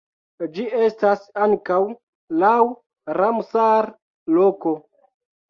[0.53, 1.77] Ĝi estas ankaŭ
[2.45, 2.55] laŭ
[3.19, 4.75] Ramsar-loko.